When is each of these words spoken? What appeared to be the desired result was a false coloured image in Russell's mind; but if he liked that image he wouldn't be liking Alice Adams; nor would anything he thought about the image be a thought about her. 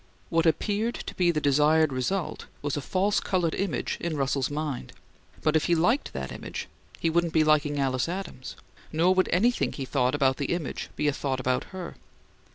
What 0.31 0.47
appeared 0.47 0.95
to 0.95 1.13
be 1.13 1.29
the 1.29 1.39
desired 1.39 1.93
result 1.93 2.47
was 2.63 2.75
a 2.75 2.81
false 2.81 3.19
coloured 3.19 3.53
image 3.53 3.99
in 3.99 4.17
Russell's 4.17 4.49
mind; 4.49 4.93
but 5.43 5.55
if 5.55 5.65
he 5.65 5.75
liked 5.75 6.11
that 6.13 6.31
image 6.31 6.67
he 6.99 7.11
wouldn't 7.11 7.33
be 7.33 7.43
liking 7.43 7.79
Alice 7.79 8.09
Adams; 8.09 8.55
nor 8.91 9.13
would 9.13 9.29
anything 9.31 9.73
he 9.73 9.85
thought 9.85 10.15
about 10.15 10.37
the 10.37 10.45
image 10.53 10.89
be 10.95 11.07
a 11.07 11.13
thought 11.13 11.39
about 11.39 11.65
her. 11.65 11.97